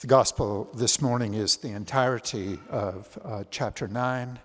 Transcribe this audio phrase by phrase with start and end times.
[0.00, 4.38] The gospel this morning is the entirety of uh, chapter 9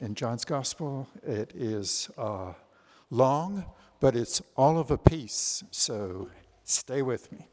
[0.00, 1.06] in John's gospel.
[1.22, 2.54] It is uh,
[3.10, 3.66] long,
[4.00, 6.30] but it's all of a piece, so
[6.62, 7.46] stay with me.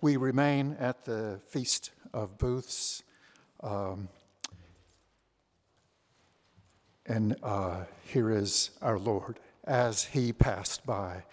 [0.00, 3.02] We remain at the Feast of Booths,
[3.62, 4.08] um,
[7.04, 11.24] and uh, here is our Lord as he passed by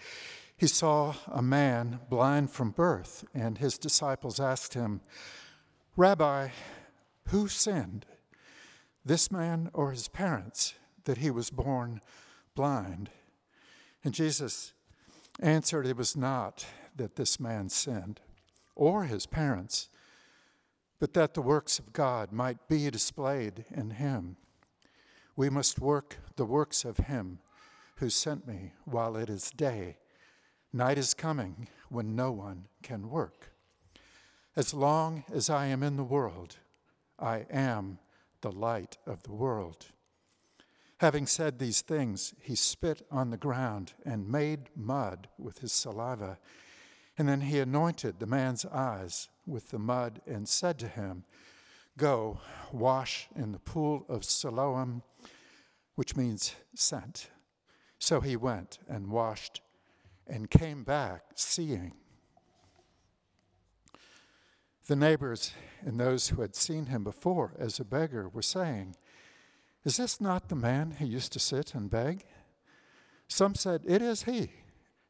[0.62, 5.02] he saw a man blind from birth, and his disciples asked him,
[5.98, 6.50] Rabbi,
[7.30, 8.06] who sinned,
[9.04, 12.00] this man or his parents, that he was born
[12.54, 13.10] blind?
[14.04, 14.74] And Jesus
[15.40, 18.22] answered, It was not that this man sinned,
[18.76, 19.90] or his parents,
[21.00, 24.38] but that the works of God might be displayed in him.
[25.36, 27.40] We must work the works of him
[27.96, 29.98] who sent me while it is day.
[30.74, 33.52] Night is coming when no one can work.
[34.56, 36.58] As long as I am in the world,
[37.20, 38.00] I am
[38.40, 39.88] the light of the world.
[41.00, 46.38] Having said these things, he spit on the ground and made mud with his saliva.
[47.18, 51.26] And then he anointed the man's eyes with the mud and said to him,
[51.98, 52.40] Go,
[52.72, 55.04] wash in the pool of Siloam,
[55.96, 57.30] which means sent.
[58.00, 59.62] So he went and washed
[60.28, 61.94] and came back seeing.
[64.88, 68.96] The neighbors and those who had seen him before as a beggar were saying,
[69.86, 72.26] Is this not the man who used to sit and beg?
[73.28, 74.52] Some said, It is he.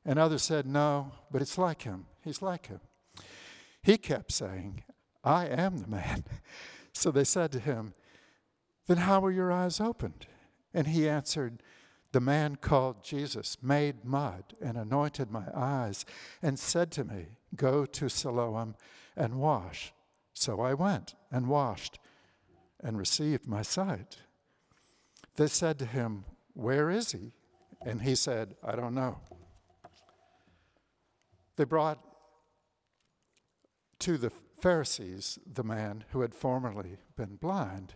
[0.05, 2.05] And others said, No, but it's like him.
[2.23, 2.81] He's like him.
[3.81, 4.83] He kept saying,
[5.23, 6.23] I am the man.
[6.93, 7.93] So they said to him,
[8.87, 10.27] Then how were your eyes opened?
[10.73, 11.63] And he answered,
[12.11, 16.05] the man called Jesus made mud and anointed my eyes
[16.41, 18.75] and said to me, Go to Siloam
[19.15, 19.93] and wash.
[20.33, 21.99] So I went and washed
[22.83, 24.17] and received my sight.
[25.35, 27.31] They said to him, Where is he?
[27.85, 29.19] And he said, I don't know.
[31.55, 31.99] They brought
[33.99, 37.95] to the Pharisees the man who had formerly been blind.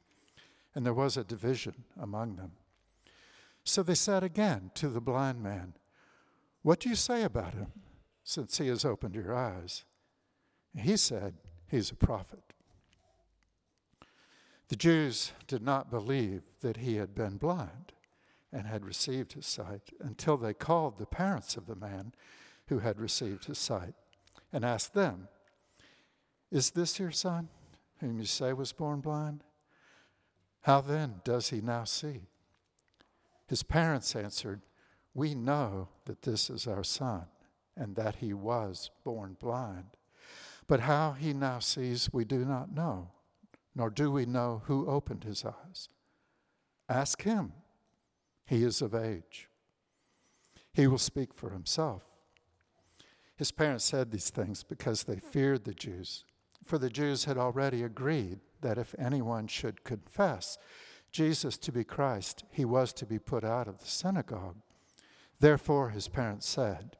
[0.73, 2.51] And there was a division among them.
[3.63, 5.73] So they said again to the blind man,
[6.61, 7.71] What do you say about him,
[8.23, 9.83] since he has opened your eyes?
[10.75, 11.35] He said,
[11.67, 12.53] He's a prophet.
[14.69, 17.91] The Jews did not believe that he had been blind
[18.53, 22.13] and had received his sight until they called the parents of the man
[22.67, 23.93] who had received his sight
[24.51, 25.27] and asked them,
[26.51, 27.49] Is this your son,
[27.99, 29.43] whom you say was born blind?
[30.61, 32.27] How then does he now see?
[33.47, 34.61] His parents answered,
[35.13, 37.25] We know that this is our son,
[37.75, 39.97] and that he was born blind.
[40.67, 43.09] But how he now sees, we do not know,
[43.75, 45.89] nor do we know who opened his eyes.
[46.87, 47.53] Ask him.
[48.45, 49.49] He is of age.
[50.73, 52.03] He will speak for himself.
[53.35, 56.25] His parents said these things because they feared the Jews,
[56.63, 60.57] for the Jews had already agreed that if anyone should confess
[61.11, 64.57] Jesus to be Christ, he was to be put out of the synagogue.
[65.39, 66.95] Therefore, his parents said,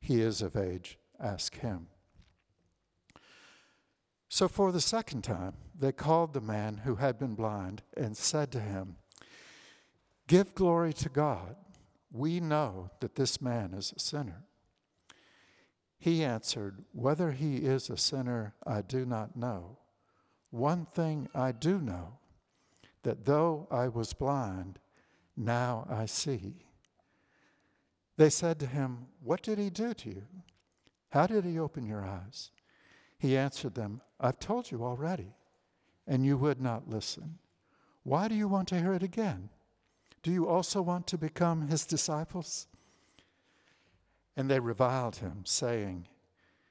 [0.00, 1.88] He is of age, ask him.
[4.28, 8.52] So, for the second time, they called the man who had been blind and said
[8.52, 8.96] to him,
[10.28, 11.56] Give glory to God.
[12.12, 14.44] We know that this man is a sinner.
[15.98, 19.78] He answered, Whether he is a sinner, I do not know.
[20.50, 22.18] One thing I do know
[23.02, 24.78] that though I was blind,
[25.36, 26.66] now I see.
[28.16, 30.26] They said to him, What did he do to you?
[31.10, 32.50] How did he open your eyes?
[33.18, 35.34] He answered them, I've told you already,
[36.06, 37.38] and you would not listen.
[38.02, 39.50] Why do you want to hear it again?
[40.22, 42.66] Do you also want to become his disciples?
[44.36, 46.08] And they reviled him, saying,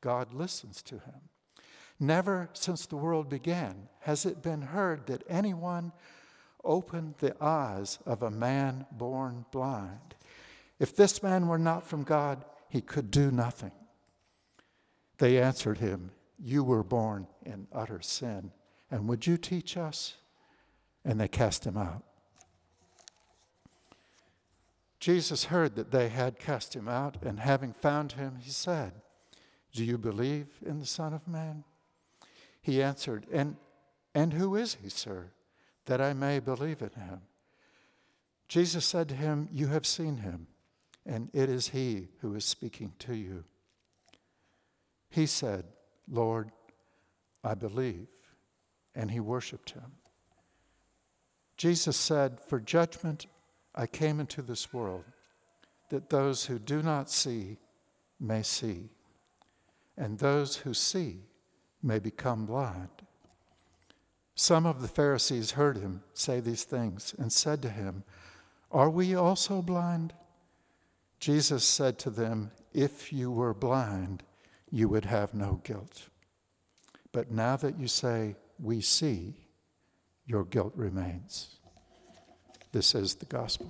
[0.00, 1.28] God listens to him.
[1.98, 5.92] Never since the world began has it been heard that anyone
[6.62, 10.14] opened the eyes of a man born blind.
[10.78, 13.72] If this man were not from God, he could do nothing.
[15.18, 18.52] They answered him, You were born in utter sin,
[18.90, 20.16] and would you teach us?
[21.04, 22.02] And they cast him out.
[24.98, 28.92] Jesus heard that they had cast him out, and having found him, he said,
[29.76, 31.62] Do you believe in the Son of Man?
[32.62, 33.56] He answered, And,
[34.14, 35.32] and who is he, sir,
[35.84, 37.20] that I may believe in him?
[38.48, 40.46] Jesus said to him, You have seen him,
[41.04, 43.44] and it is he who is speaking to you.
[45.10, 45.66] He said,
[46.10, 46.52] Lord,
[47.44, 48.08] I believe.
[48.94, 49.92] And he worshiped him.
[51.58, 53.26] Jesus said, For judgment
[53.74, 55.04] I came into this world
[55.90, 57.58] that those who do not see
[58.18, 58.88] may see,
[59.96, 61.24] and those who see
[61.82, 62.88] may become blind.
[64.34, 68.04] Some of the Pharisees heard him say these things and said to him,
[68.70, 70.12] Are we also blind?
[71.18, 74.22] Jesus said to them, If you were blind,
[74.70, 76.08] you would have no guilt.
[77.12, 79.34] But now that you say, We see,
[80.26, 81.56] your guilt remains.
[82.72, 83.68] This is the gospel.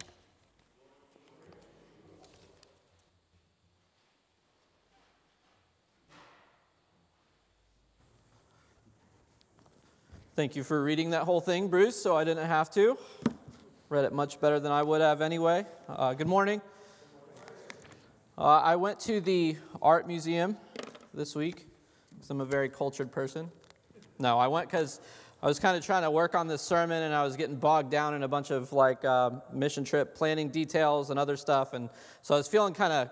[10.36, 12.98] Thank you for reading that whole thing, Bruce, so I didn't have to.
[13.88, 15.64] Read it much better than I would have anyway.
[15.88, 16.60] Uh, good morning.
[18.36, 20.58] Uh, I went to the art museum
[21.14, 21.66] this week
[22.14, 23.50] because I'm a very cultured person.
[24.18, 25.00] No, I went because
[25.42, 27.90] I was kind of trying to work on this sermon and I was getting bogged
[27.90, 31.72] down in a bunch of like uh, mission trip planning details and other stuff.
[31.72, 31.88] And
[32.20, 33.10] so I was feeling kind of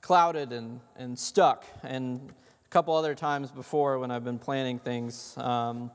[0.00, 1.64] clouded and, and stuck.
[1.82, 5.90] And a couple other times before when I've been planning things um,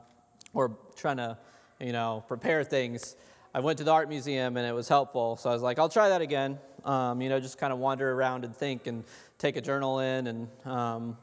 [0.57, 1.37] or trying to,
[1.79, 3.15] you know, prepare things,
[3.53, 5.37] I went to the art museum and it was helpful.
[5.37, 6.57] So I was like, I'll try that again.
[6.83, 9.03] Um, you know, just kind of wander around and think and
[9.37, 11.17] take a journal in and um,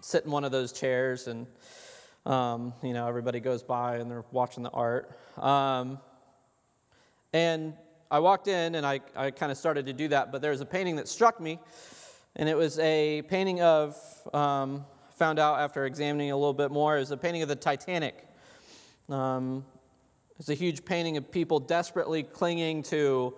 [0.00, 1.46] sit in one of those chairs and
[2.26, 5.16] um, you know, everybody goes by and they're watching the art.
[5.38, 5.98] Um,
[7.32, 7.74] and
[8.10, 10.60] I walked in and I, I kind of started to do that, but there was
[10.60, 11.60] a painting that struck me,
[12.34, 13.96] and it was a painting of,
[14.34, 14.84] um,
[15.16, 18.26] found out after examining a little bit more, it was a painting of the Titanic.
[19.10, 19.64] Um,
[20.38, 23.34] it's a huge painting of people desperately clinging to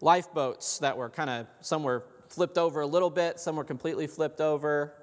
[0.00, 4.06] lifeboats that were kind of, some were flipped over a little bit, some were completely
[4.06, 4.94] flipped over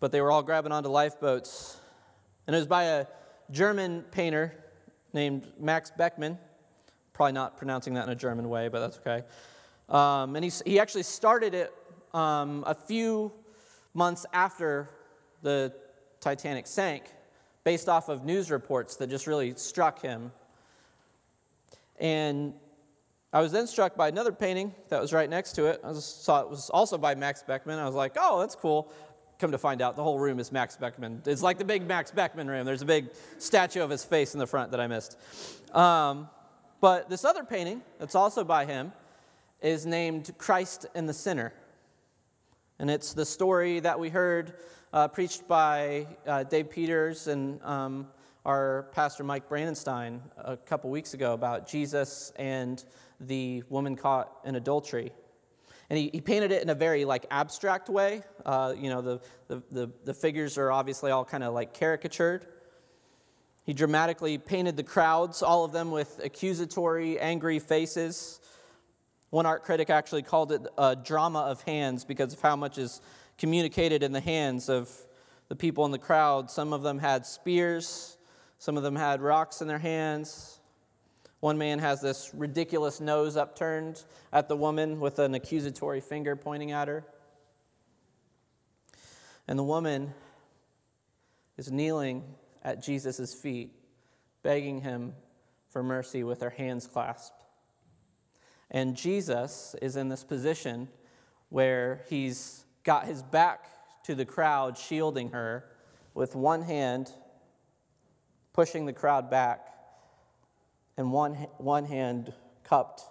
[0.00, 1.80] but they were all grabbing onto lifeboats.
[2.46, 3.06] And it was by a
[3.50, 4.54] German painter
[5.12, 6.38] named Max Beckmann.
[7.12, 9.24] Probably not pronouncing that in a German way, but that's okay.
[9.88, 11.72] Um, and he, he actually started it
[12.12, 13.32] um, a few
[13.94, 14.90] months after
[15.42, 15.72] the
[16.20, 17.04] Titanic sank,
[17.66, 20.30] based off of news reports that just really struck him.
[21.98, 22.54] And
[23.32, 25.80] I was then struck by another painting that was right next to it.
[25.82, 27.80] I saw it was also by Max Beckmann.
[27.80, 28.92] I was like, oh, that's cool.
[29.40, 31.26] Come to find out, the whole room is Max Beckmann.
[31.26, 32.64] It's like the big Max Beckmann room.
[32.64, 33.08] There's a big
[33.38, 35.18] statue of his face in the front that I missed.
[35.74, 36.28] Um,
[36.80, 38.92] but this other painting, that's also by him,
[39.60, 41.52] is named Christ and the Sinner.
[42.78, 44.52] And it's the story that we heard
[44.92, 48.08] uh, preached by uh, Dave Peters and um,
[48.44, 52.84] our pastor Mike Brandenstein a couple weeks ago about Jesus and
[53.18, 55.10] the woman caught in adultery.
[55.88, 58.22] And he, he painted it in a very like abstract way.
[58.44, 62.46] Uh, you know, the, the, the, the figures are obviously all kind of like caricatured.
[63.64, 68.38] He dramatically painted the crowds, all of them with accusatory, angry faces.
[69.30, 73.00] One art critic actually called it a drama of hands because of how much is
[73.38, 74.90] communicated in the hands of
[75.48, 76.50] the people in the crowd.
[76.50, 78.16] Some of them had spears,
[78.58, 80.60] some of them had rocks in their hands,
[81.40, 84.02] one man has this ridiculous nose upturned
[84.32, 87.04] at the woman with an accusatory finger pointing at her.
[89.46, 90.12] And the woman
[91.56, 92.24] is kneeling
[92.64, 93.70] at Jesus' feet,
[94.42, 95.14] begging him
[95.68, 97.45] for mercy with her hands clasped.
[98.70, 100.88] And Jesus is in this position
[101.48, 103.66] where he's got his back
[104.04, 105.64] to the crowd, shielding her
[106.14, 107.10] with one hand,
[108.52, 109.66] pushing the crowd back
[110.96, 112.32] and one, one hand
[112.64, 113.02] cupped,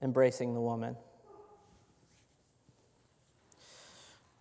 [0.00, 0.96] embracing the woman.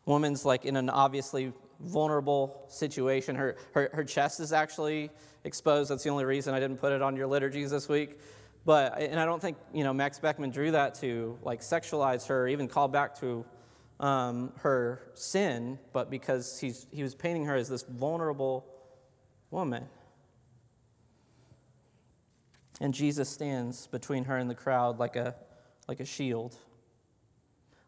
[0.06, 3.36] Woman's like in an obviously vulnerable situation.
[3.36, 5.10] Her, her, her chest is actually
[5.44, 5.92] exposed.
[5.92, 8.18] That's the only reason I didn't put it on your liturgies this week.
[8.68, 12.50] But, and I don't think, you know, Max Beckmann drew that to like sexualize her,
[12.50, 13.46] even call back to
[14.02, 18.66] um, her sin, but because he's, he was painting her as this vulnerable
[19.52, 19.86] woman.
[22.82, 25.34] And Jesus stands between her and the crowd like a,
[25.88, 26.54] like a shield.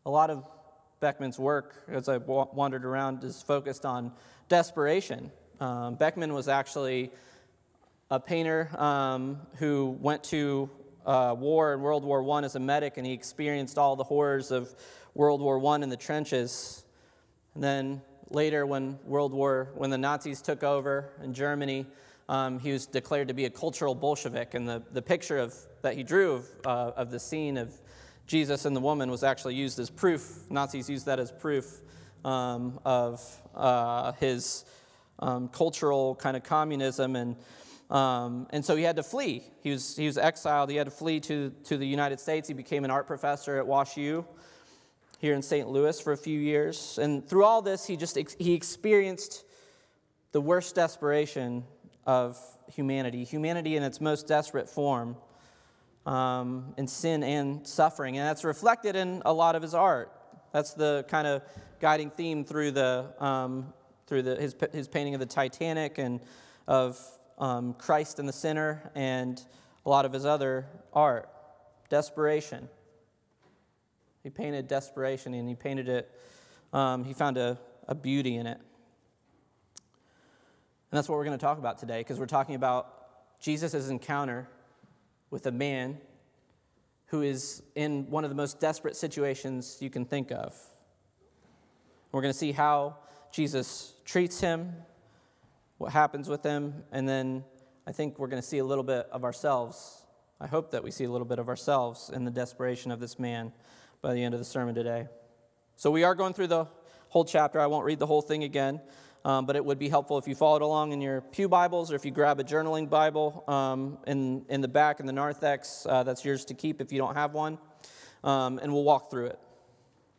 [0.06, 0.46] A lot of
[1.02, 4.14] Beckmann's work, as I wandered around, is focused on
[4.48, 5.30] desperation.
[5.60, 7.12] Um, Beckmann was actually
[8.12, 10.70] a painter um, who went to
[11.06, 14.50] uh, war in World War I as a medic, and he experienced all the horrors
[14.52, 14.74] of
[15.14, 16.84] World War I in the trenches.
[17.54, 18.02] And then
[18.32, 21.86] later, when World War, when the Nazis took over in Germany,
[22.28, 24.56] um, he was declared to be a cultural Bolshevik.
[24.56, 27.74] And the, the picture of, that he drew of, uh, of the scene of
[28.26, 30.50] Jesus and the woman was actually used as proof.
[30.50, 31.82] Nazis used that as proof
[32.26, 33.24] um, of
[33.56, 34.66] uh, his
[35.20, 37.16] um, cultural kind of communism.
[37.16, 37.36] And,
[37.90, 39.44] um, and so he had to flee.
[39.62, 40.70] He was, he was exiled.
[40.70, 42.48] He had to flee to, to the United States.
[42.48, 44.26] He became an art professor at Wash U
[45.20, 45.68] here in St.
[45.68, 47.00] Louis for a few years.
[47.02, 49.44] And through all this, he just he experienced
[50.32, 51.64] the worst desperation
[52.06, 52.38] of
[52.72, 55.18] humanity, humanity in its most desperate form
[56.06, 58.18] um, in sin and suffering.
[58.18, 60.12] And that's reflected in a lot of his art.
[60.54, 61.42] That's the kind of
[61.80, 63.74] guiding theme through, the, um,
[64.06, 66.20] through the, his, his painting of the Titanic and
[66.68, 67.00] of
[67.40, 69.42] um, Christ and the sinner and
[69.86, 71.30] a lot of his other art.
[71.90, 72.70] Desperation.
[74.24, 76.12] He painted desperation and he painted it,
[76.74, 78.60] um, he found a, a beauty in it.
[80.92, 84.48] And that's what we're going to talk about today because we're talking about Jesus' encounter
[85.30, 86.00] with a man
[87.08, 90.56] who is in one of the most desperate situations you can think of.
[92.12, 92.98] We're going to see how
[93.32, 94.74] Jesus treats him,
[95.80, 97.44] what happens with them, and then
[97.88, 100.06] I think we're going to see a little bit of ourselves.
[100.40, 103.18] I hope that we see a little bit of ourselves in the desperation of this
[103.18, 103.54] man
[104.02, 105.08] by the end of the sermon today.
[105.78, 106.66] So we are going through the
[107.08, 107.62] whole chapter.
[107.62, 108.82] I won't read the whole thing again.
[109.24, 111.96] Um, but it would be helpful if you followed along in your Pew Bibles or
[111.96, 115.86] if you grab a journaling Bible um, in, in the back in the narthex.
[115.88, 117.58] Uh, that's yours to keep if you don't have one.
[118.24, 119.40] Um, and we'll walk through it.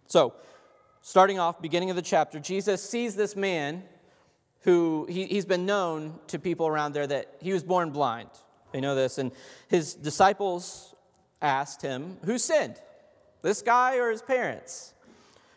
[0.08, 0.34] So,
[1.02, 3.84] starting off, beginning of the chapter, Jesus sees this man
[4.62, 8.28] who he, he's been known to people around there that he was born blind.
[8.72, 9.18] They know this.
[9.18, 9.32] And
[9.68, 10.94] his disciples
[11.40, 12.80] asked him, Who sinned,
[13.42, 14.94] this guy or his parents?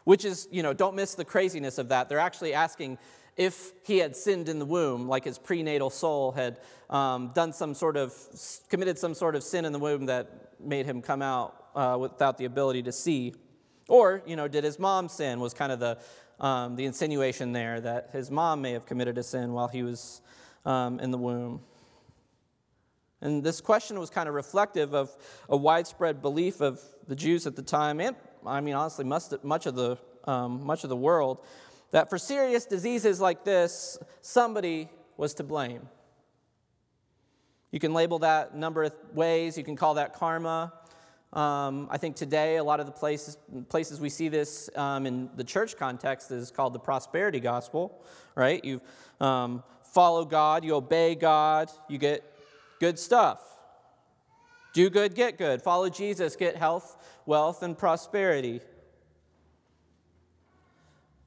[0.06, 2.10] Which is, you know, don't miss the craziness of that.
[2.10, 2.98] They're actually asking
[3.36, 7.74] if he had sinned in the womb, like his prenatal soul had um, done some
[7.74, 8.14] sort of,
[8.70, 12.38] committed some sort of sin in the womb that made him come out uh, without
[12.38, 13.34] the ability to see.
[13.90, 15.40] Or, you know, did his mom sin?
[15.40, 15.98] Was kind of the,
[16.40, 20.22] um, the insinuation there that his mom may have committed a sin while he was
[20.66, 21.62] um, in the womb.
[23.22, 25.16] And this question was kind of reflective of
[25.48, 29.76] a widespread belief of the Jews at the time, and I mean, honestly, much of
[29.76, 31.40] the, um, much of the world,
[31.92, 35.88] that for serious diseases like this, somebody was to blame.
[37.72, 39.58] You can label that a number of ways.
[39.58, 40.74] You can call that karma.
[41.34, 43.38] Um, I think today, a lot of the places,
[43.68, 48.04] places we see this um, in the church context is called the prosperity gospel,
[48.36, 48.64] right?
[48.64, 48.82] You
[49.20, 52.24] um, follow God, you obey God, you get
[52.80, 53.42] good stuff.
[54.74, 55.64] Do good, get good.
[55.64, 58.62] Follow Jesus, get health, wealth, and prosperity.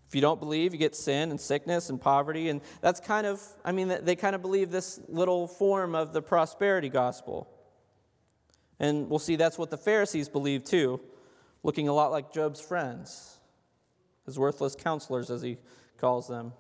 [0.09, 2.49] If you don't believe, you get sin and sickness and poverty.
[2.49, 6.23] And that's kind of, I mean, they kind of believe this little form of the
[6.23, 7.49] prosperity gospel.
[8.79, 11.01] And we'll see that's what the Pharisees believe too,
[11.63, 13.39] looking a lot like Job's friends,
[14.25, 15.59] his worthless counselors, as he
[15.99, 16.53] calls them.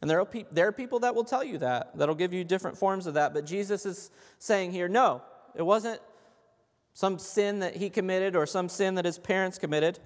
[0.00, 2.44] And there are, pe- there are people that will tell you that, that'll give you
[2.44, 3.34] different forms of that.
[3.34, 5.22] But Jesus is saying here, no,
[5.54, 6.00] it wasn't
[6.94, 9.98] some sin that he committed or some sin that his parents committed.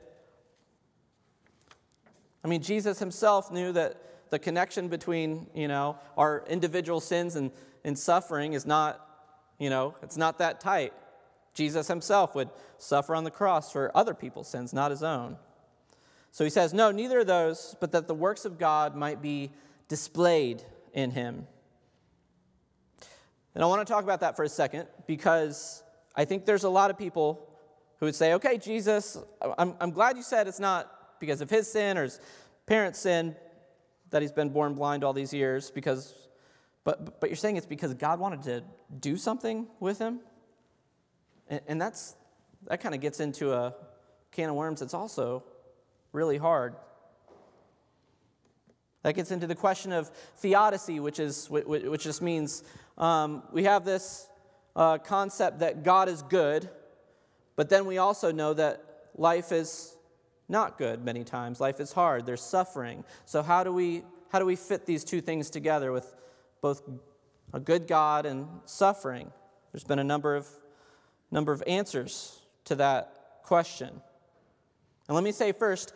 [2.43, 7.53] I mean, Jesus himself knew that the connection between, you know, our individual sins and,
[7.85, 9.01] and suffering is not,
[9.59, 10.93] you know, it's not that tight.
[11.55, 15.37] Jesus himself would suffer on the cross for other people's sins, not his own.
[16.33, 19.53] So he says, No, neither of those, but that the works of God might be
[19.89, 21.47] displayed in him.
[23.55, 25.85] And I want to talk about that for a second because
[26.17, 27.49] I think there's a lot of people
[28.01, 29.17] who would say, Okay, Jesus,
[29.57, 32.19] I'm, I'm glad you said it's not because of his sin or his
[32.67, 33.37] parents' sin
[34.11, 36.29] that he's been born blind all these years because
[36.85, 38.63] but but you're saying it's because God wanted to
[39.01, 40.21] do something with him?
[41.49, 42.15] And, and that's
[42.67, 43.75] that kind of gets into a
[44.33, 45.45] can of worms that's also
[46.13, 46.75] really hard.
[49.03, 52.65] That gets into the question of theodicy, which, is, which just means
[52.97, 54.27] um, we have this
[54.75, 56.71] uh, concept that God is good,
[57.55, 58.83] but then we also know that
[59.15, 59.95] life is
[60.49, 61.61] not good many times.
[61.61, 63.05] Life is hard, there's suffering.
[63.27, 66.15] So, how do we, how do we fit these two things together with
[66.65, 66.83] both
[67.53, 69.31] a good God and suffering?
[69.71, 70.49] There's been a number of,
[71.31, 73.91] number of answers to that question.
[75.07, 75.93] And let me say first,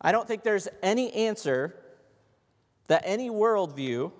[0.00, 1.76] I don't think there's any answer
[2.86, 4.10] that any worldview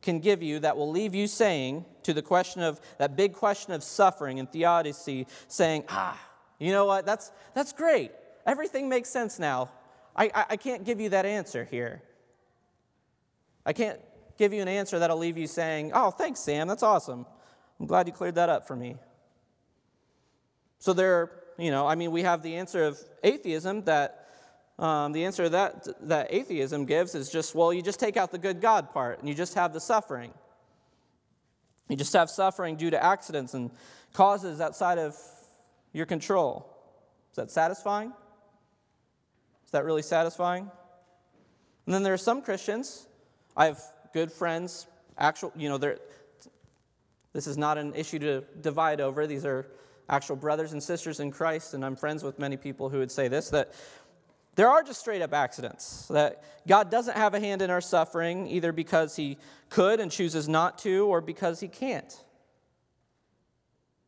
[0.00, 3.72] can give you that will leave you saying to the question of that big question
[3.72, 6.20] of suffering and theodicy, saying, ah,
[6.60, 8.12] you know what, that's, that's great.
[8.46, 9.72] Everything makes sense now.
[10.14, 12.00] I, I, I can't give you that answer here.
[13.66, 13.98] I can't
[14.42, 17.26] give you an answer that'll leave you saying, oh, thanks, Sam, that's awesome.
[17.78, 18.96] I'm glad you cleared that up for me.
[20.80, 24.26] So there, you know, I mean, we have the answer of atheism that
[24.80, 28.38] um, the answer that, that atheism gives is just, well, you just take out the
[28.38, 30.32] good God part and you just have the suffering.
[31.88, 33.70] You just have suffering due to accidents and
[34.12, 35.16] causes outside of
[35.92, 36.68] your control.
[37.30, 38.12] Is that satisfying?
[39.66, 40.68] Is that really satisfying?
[41.86, 43.06] And then there are some Christians,
[43.56, 43.80] I have
[44.12, 44.86] good friends,
[45.18, 49.26] actual, you know, this is not an issue to divide over.
[49.26, 49.66] These are
[50.08, 53.28] actual brothers and sisters in Christ, and I'm friends with many people who would say
[53.28, 53.72] this that
[54.54, 58.46] there are just straight up accidents, that God doesn't have a hand in our suffering,
[58.48, 59.38] either because He
[59.70, 62.12] could and chooses not to, or because He can't.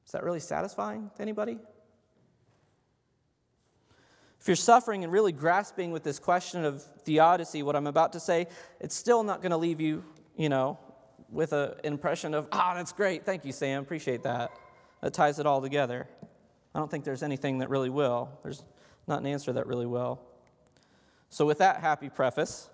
[0.04, 1.58] Is that really satisfying to anybody?
[4.44, 8.20] If you're suffering and really grasping with this question of theodicy, what I'm about to
[8.20, 8.46] say,
[8.78, 10.04] it's still not going to leave you,
[10.36, 10.78] you know,
[11.30, 13.24] with an impression of, ah, that's great.
[13.24, 13.80] Thank you, Sam.
[13.80, 14.50] Appreciate that.
[15.00, 16.06] That ties it all together.
[16.74, 18.28] I don't think there's anything that really will.
[18.42, 18.62] There's
[19.06, 20.20] not an answer that really will.
[21.30, 22.68] So, with that happy preface,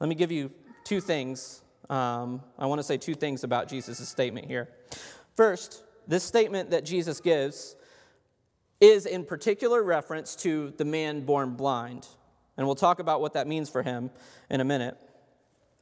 [0.00, 0.50] let me give you
[0.82, 1.62] two things.
[1.88, 4.70] Um, I want to say two things about Jesus' statement here.
[5.36, 7.76] First, this statement that Jesus gives
[8.80, 12.06] is in particular reference to the man born blind.
[12.56, 14.10] And we'll talk about what that means for him
[14.50, 14.96] in a minute.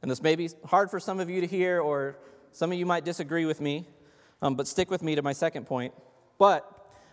[0.01, 2.17] And this may be hard for some of you to hear, or
[2.51, 3.87] some of you might disagree with me,
[4.41, 5.93] um, but stick with me to my second point.
[6.37, 6.71] But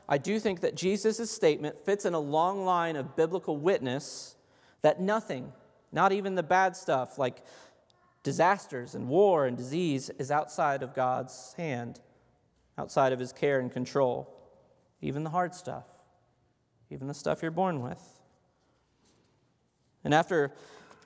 [0.09, 4.37] I do think that Jesus' statement fits in a long line of biblical witness
[4.83, 5.53] that nothing,
[5.93, 7.43] not even the bad stuff like
[8.23, 12.01] disasters and war and disease, is outside of God's hand,
[12.77, 14.42] outside of his care and control.
[15.03, 15.85] Even the hard stuff,
[16.89, 18.03] even the stuff you're born with.
[20.05, 20.53] And after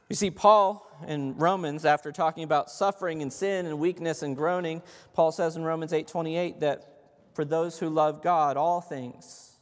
[0.08, 4.82] you see Paul in Romans, after talking about suffering and sin and weakness and groaning,
[5.14, 6.84] Paul says in Romans 8:28 that
[7.32, 9.58] for those who love God, all things,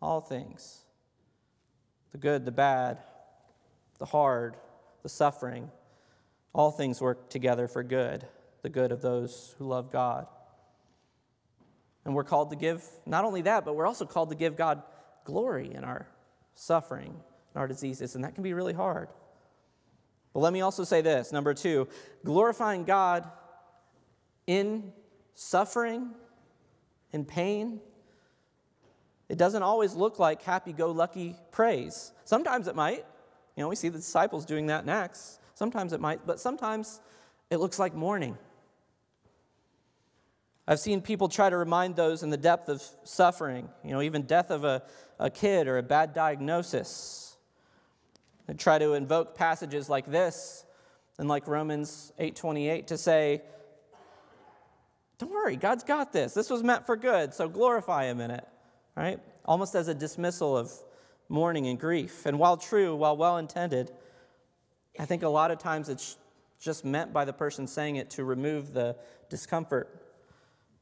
[0.00, 0.84] all things,
[2.12, 2.98] the good, the bad,
[3.98, 4.56] the hard,
[5.02, 5.70] the suffering,
[6.52, 8.26] all things work together for good,
[8.62, 10.26] the good of those who love God.
[12.08, 14.82] And we're called to give not only that, but we're also called to give God
[15.24, 16.08] glory in our
[16.54, 19.10] suffering and our diseases, and that can be really hard.
[20.32, 21.86] But let me also say this number two,
[22.24, 23.30] glorifying God
[24.46, 24.90] in
[25.34, 26.12] suffering,
[27.12, 27.78] in pain,
[29.28, 32.12] it doesn't always look like happy go lucky praise.
[32.24, 33.04] Sometimes it might.
[33.54, 35.40] You know, we see the disciples doing that next.
[35.52, 37.02] Sometimes it might, but sometimes
[37.50, 38.38] it looks like mourning.
[40.70, 44.22] I've seen people try to remind those in the depth of suffering, you know, even
[44.22, 44.82] death of a,
[45.18, 47.38] a kid or a bad diagnosis.
[48.46, 50.66] They try to invoke passages like this
[51.18, 53.40] and like Romans 8:28 to say,
[55.16, 56.34] don't worry, God's got this.
[56.34, 58.46] This was meant for good, so glorify him in it.
[58.94, 59.20] Right?
[59.46, 60.70] Almost as a dismissal of
[61.30, 62.26] mourning and grief.
[62.26, 63.90] And while true, while well intended,
[64.98, 66.18] I think a lot of times it's
[66.60, 68.96] just meant by the person saying it to remove the
[69.30, 70.04] discomfort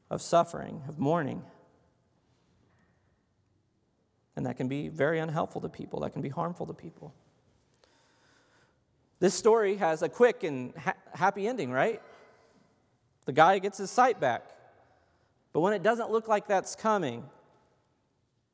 [0.09, 1.43] of suffering, of mourning.
[4.35, 7.13] And that can be very unhelpful to people, that can be harmful to people.
[9.19, 12.01] This story has a quick and ha- happy ending, right?
[13.25, 14.43] The guy gets his sight back.
[15.53, 17.23] But when it doesn't look like that's coming,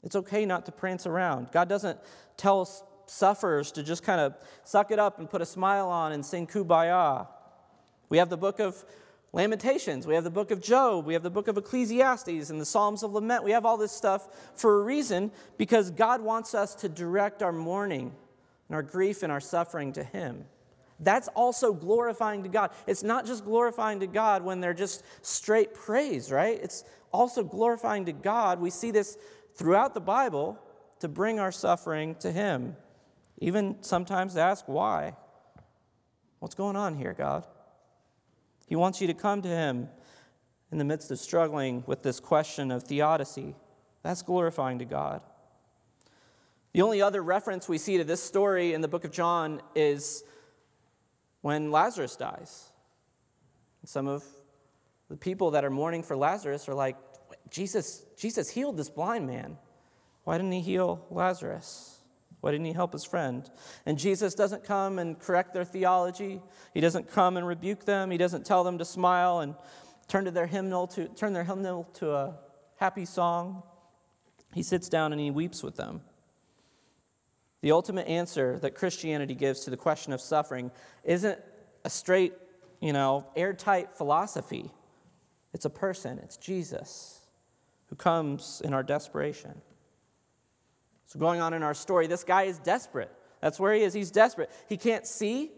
[0.04, 1.52] it's okay not to prance around.
[1.52, 2.00] God doesn't
[2.38, 2.68] tell
[3.06, 6.48] sufferers to just kind of suck it up and put a smile on and sing
[6.48, 7.28] kumbaya.
[8.10, 8.84] We have the book of
[9.36, 12.66] Lamentations, we have the book of Job, we have the book of Ecclesiastes and the
[12.66, 13.44] Psalms of Lament.
[13.44, 17.52] We have all this stuff for a reason because God wants us to direct our
[17.52, 18.14] mourning
[18.70, 20.46] and our grief and our suffering to Him.
[21.00, 22.70] That's also glorifying to God.
[22.86, 26.60] It's not just glorifying to God when they're just straight praise, right?
[26.62, 28.60] It's also glorifying to God.
[28.60, 29.18] We see this
[29.56, 30.60] throughout the Bible
[31.00, 32.76] to bring our suffering to Him,
[33.40, 35.16] even sometimes to ask why.
[36.38, 37.48] What's going on here, God?
[38.68, 39.90] He wants you to come to Him
[40.72, 43.56] in the midst of struggling with this question of theodicy.
[44.02, 45.22] That's glorifying to God.
[46.74, 50.24] The only other reference we see to this story in the book of John is
[51.42, 52.72] when Lazarus dies.
[53.86, 54.24] Some of
[55.10, 56.98] the people that are mourning for Lazarus are like,
[57.50, 59.58] Jesus, Jesus healed this blind man.
[60.24, 61.93] Why didn't he heal Lazarus?
[62.44, 63.50] Why didn't he help his friend?
[63.86, 66.42] And Jesus doesn't come and correct their theology.
[66.74, 68.12] He doesn't come and rebuke them.
[68.12, 69.56] He doesn't tell them to smile and
[70.10, 72.36] turn to their hymnal to turn their hymnal to a
[72.76, 73.64] happy song.
[74.54, 76.02] He sits down and he weeps with them.
[77.62, 80.70] The ultimate answer that Christianity gives to the question of suffering
[81.06, 81.40] isn't
[81.86, 82.34] a straight,
[82.82, 84.70] you know, airtight philosophy.
[85.54, 87.22] It's a person, it's Jesus
[87.88, 89.62] who comes in our desperation.
[91.14, 93.12] So, going on in our story, this guy is desperate.
[93.40, 93.94] That's where he is.
[93.94, 94.50] He's desperate.
[94.68, 95.52] He can't see.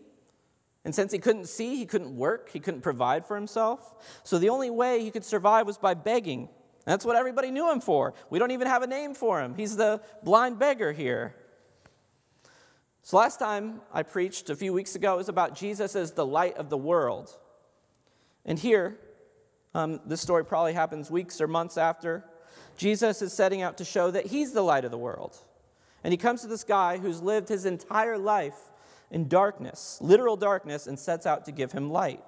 [0.84, 4.20] And since he couldn't see, he couldn't work, he couldn't provide for himself.
[4.26, 6.50] So, the only way he could survive was by begging.
[6.84, 8.15] That's what everybody knew him for.
[8.30, 9.56] We don't even have a name for him.
[9.56, 11.34] He's the blind beggar here.
[13.02, 16.58] So, last time I preached a few weeks ago was about Jesus as the light
[16.58, 17.34] of the world.
[18.44, 19.00] And here,
[19.74, 22.26] um, this story probably happens weeks or months after.
[22.77, 25.38] Jesus is setting out to show that he's the light of the world.
[26.03, 28.57] And he comes to this guy who's lived his entire life
[29.11, 32.23] in darkness, literal darkness, and sets out to give him light.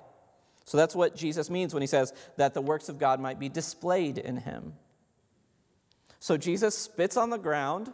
[0.66, 3.50] So that's what Jesus means when he says that the works of God might be
[3.50, 4.74] displayed in him.
[6.20, 7.94] So Jesus spits on the ground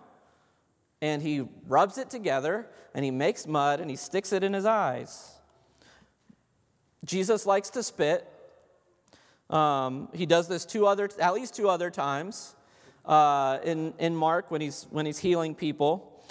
[1.02, 4.66] and he rubs it together and he makes mud and he sticks it in his
[4.66, 5.34] eyes.
[7.06, 8.28] Jesus likes to spit.
[9.54, 12.56] Um, he does this two other, at least two other times
[13.06, 16.22] uh, in, in Mark when he's, when he's healing people.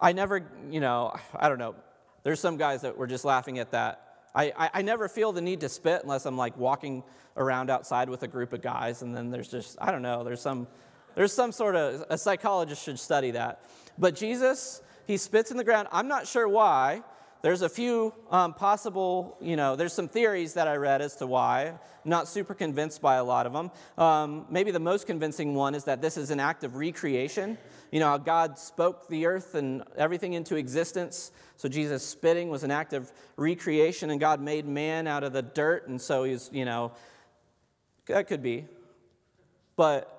[0.00, 1.76] I never, you know, I don't know.
[2.24, 4.04] There's some guys that were just laughing at that.
[4.34, 7.04] I, I, I never feel the need to spit unless I'm like walking
[7.36, 10.40] around outside with a group of guys, and then there's just, I don't know, there's
[10.40, 10.66] some
[11.14, 13.62] there's some sort of, a psychologist should study that.
[13.98, 15.88] But Jesus, he spits in the ground.
[15.90, 17.02] I'm not sure why.
[17.40, 21.26] There's a few um, possible, you know, there's some theories that I read as to
[21.26, 21.74] why.
[22.04, 23.70] not super convinced by a lot of them.
[23.96, 27.56] Um, maybe the most convincing one is that this is an act of recreation.
[27.92, 31.30] You know, God spoke the earth and everything into existence.
[31.56, 35.42] So Jesus spitting was an act of recreation, and God made man out of the
[35.42, 36.92] dirt, and so he's, you know,
[38.06, 38.66] that could be.
[39.76, 40.14] But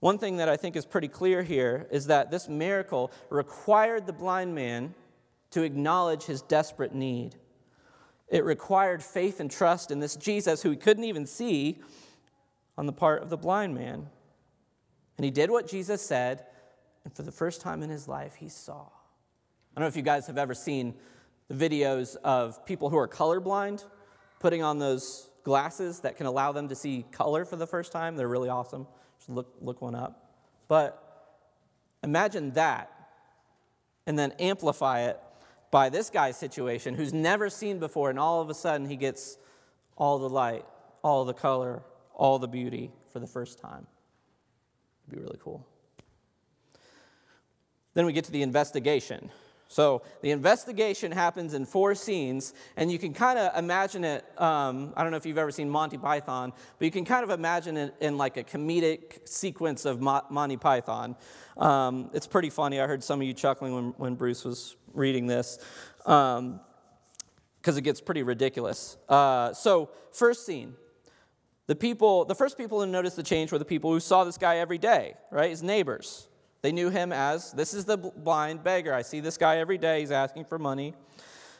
[0.00, 4.12] one thing that I think is pretty clear here is that this miracle required the
[4.12, 4.94] blind man
[5.50, 7.36] to acknowledge his desperate need.
[8.28, 11.80] It required faith and trust in this Jesus who he couldn't even see
[12.76, 14.08] on the part of the blind man.
[15.16, 16.44] And he did what Jesus said,
[17.04, 18.82] and for the first time in his life, he saw.
[18.82, 20.94] I don't know if you guys have ever seen
[21.48, 23.84] the videos of people who are colorblind
[24.38, 28.16] putting on those glasses that can allow them to see color for the first time.
[28.16, 28.86] They're really awesome.
[29.18, 30.34] Just look, look one up.
[30.68, 31.02] But
[32.02, 32.92] imagine that
[34.06, 35.18] and then amplify it
[35.70, 39.38] by this guy's situation who's never seen before, and all of a sudden he gets
[39.96, 40.64] all the light,
[41.02, 41.82] all the color,
[42.14, 43.86] all the beauty for the first time.
[45.06, 45.66] It'd be really cool.
[47.94, 49.30] Then we get to the investigation.
[49.70, 54.24] So the investigation happens in four scenes, and you can kind of imagine it.
[54.40, 57.30] Um, I don't know if you've ever seen Monty Python, but you can kind of
[57.30, 61.16] imagine it in like a comedic sequence of Mo- Monty Python.
[61.58, 62.80] Um, it's pretty funny.
[62.80, 65.58] I heard some of you chuckling when, when Bruce was reading this,
[65.98, 66.60] because um,
[67.64, 68.96] it gets pretty ridiculous.
[69.08, 70.74] Uh, so, first scene.
[71.68, 74.38] The people, the first people to notice the change were the people who saw this
[74.38, 75.50] guy every day, right?
[75.50, 76.26] His neighbors.
[76.62, 78.94] They knew him as this is the blind beggar.
[78.94, 80.00] I see this guy every day.
[80.00, 80.94] He's asking for money.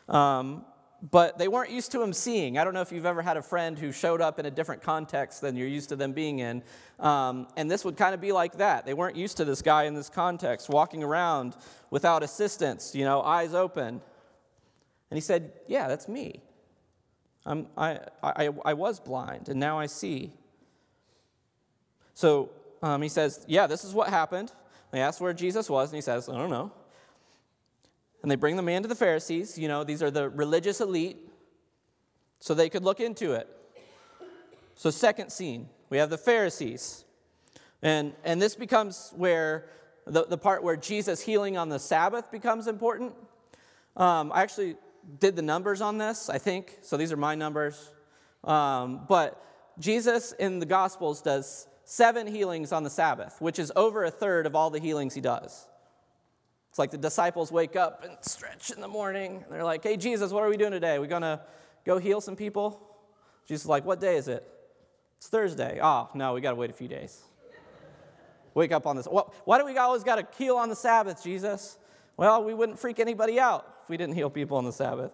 [0.08, 0.64] Um,
[1.00, 2.58] but they weren't used to him seeing.
[2.58, 4.82] I don't know if you've ever had a friend who showed up in a different
[4.82, 6.62] context than you're used to them being in.
[6.98, 8.84] Um, and this would kind of be like that.
[8.84, 11.56] They weren't used to this guy in this context, walking around
[11.90, 14.00] without assistance, you know, eyes open.
[15.10, 16.42] And he said, Yeah, that's me.
[17.46, 20.32] I'm, I, I, I was blind, and now I see.
[22.14, 22.50] So
[22.82, 24.52] um, he says, Yeah, this is what happened.
[24.90, 26.72] They ask where Jesus was, and he says, I don't know.
[28.22, 29.58] And they bring the man to the Pharisees.
[29.58, 31.18] You know, these are the religious elite,
[32.40, 33.48] so they could look into it.
[34.74, 37.04] So, second scene, we have the Pharisees.
[37.82, 39.66] And, and this becomes where
[40.06, 43.12] the, the part where Jesus healing on the Sabbath becomes important.
[43.96, 44.76] Um, I actually
[45.20, 46.78] did the numbers on this, I think.
[46.82, 47.92] So these are my numbers.
[48.44, 49.42] Um, but
[49.78, 54.46] Jesus in the Gospels does seven healings on the Sabbath, which is over a third
[54.46, 55.66] of all the healings he does.
[56.78, 59.44] It's like the disciples wake up and stretch in the morning.
[59.50, 61.00] They're like, hey, Jesus, what are we doing today?
[61.00, 61.40] we going to
[61.84, 62.80] go heal some people?
[63.48, 64.46] Jesus is like, what day is it?
[65.16, 65.80] It's Thursday.
[65.82, 67.20] Oh, no, we got to wait a few days.
[68.54, 69.06] Wake up on this.
[69.06, 71.78] Why do we always got to heal on the Sabbath, Jesus?
[72.16, 75.10] Well, we wouldn't freak anybody out if we didn't heal people on the Sabbath.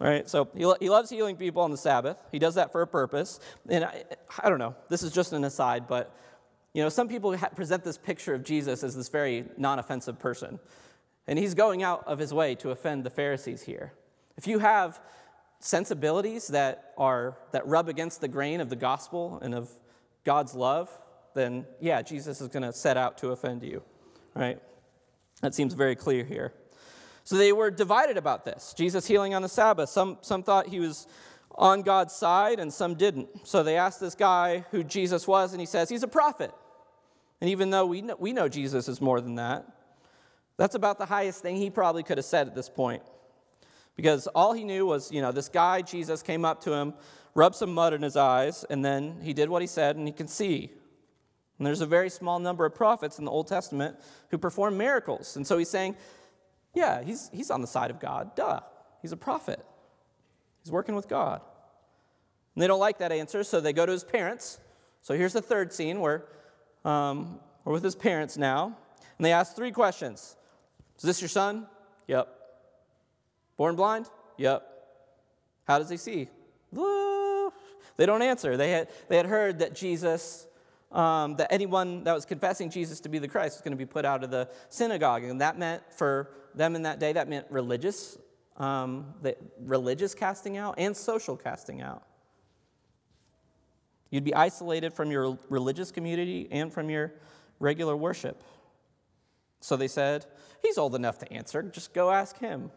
[0.00, 2.20] All right, so he, he loves healing people on the Sabbath.
[2.32, 3.38] He does that for a purpose.
[3.68, 4.02] And I,
[4.42, 6.12] I don't know, this is just an aside, but
[6.74, 10.58] you know, some people present this picture of Jesus as this very non offensive person.
[11.26, 13.92] And he's going out of his way to offend the Pharisees here.
[14.36, 15.00] If you have
[15.58, 19.70] sensibilities that are that rub against the grain of the gospel and of
[20.24, 20.90] God's love,
[21.34, 23.82] then yeah, Jesus is going to set out to offend you.
[24.34, 24.60] Right?
[25.40, 26.52] That seems very clear here.
[27.24, 28.74] So they were divided about this.
[28.76, 29.88] Jesus healing on the Sabbath.
[29.88, 31.06] Some some thought he was
[31.56, 33.28] on God's side and some didn't.
[33.46, 36.52] So they asked this guy who Jesus was and he says he's a prophet.
[37.40, 39.66] And even though we know, we know Jesus is more than that,
[40.56, 43.02] that's about the highest thing he probably could have said at this point.
[43.94, 46.94] Because all he knew was, you know, this guy, Jesus, came up to him,
[47.34, 50.12] rubbed some mud in his eyes, and then he did what he said, and he
[50.12, 50.70] can see.
[51.58, 53.96] And there's a very small number of prophets in the Old Testament
[54.30, 55.36] who perform miracles.
[55.36, 55.96] And so he's saying,
[56.74, 58.36] yeah, he's, he's on the side of God.
[58.36, 58.60] Duh.
[59.00, 59.64] He's a prophet.
[60.62, 61.40] He's working with God.
[62.54, 64.58] And they don't like that answer, so they go to his parents.
[65.00, 66.26] So here's the third scene where
[66.84, 68.76] um, we're with his parents now.
[69.16, 70.36] And they ask three questions
[70.98, 71.66] Is this your son?
[72.06, 72.28] Yep.
[73.56, 74.08] Born blind?
[74.38, 74.66] Yep.
[75.66, 76.28] How does he see?
[77.96, 78.56] They don't answer.
[78.56, 80.46] They had, they had heard that Jesus,
[80.92, 83.86] um, that anyone that was confessing Jesus to be the Christ was going to be
[83.86, 85.24] put out of the synagogue.
[85.24, 88.18] And that meant for them in that day, that meant religious,
[88.58, 92.02] um, the, religious casting out and social casting out.
[94.10, 97.12] You'd be isolated from your religious community and from your
[97.58, 98.42] regular worship.
[99.66, 100.26] So they said,
[100.62, 101.62] He's old enough to answer.
[101.62, 102.70] Just go ask him.